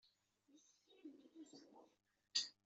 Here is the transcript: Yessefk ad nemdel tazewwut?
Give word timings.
Yessefk 0.51 0.89
ad 0.93 0.99
nemdel 1.09 1.31
tazewwut? 1.49 1.95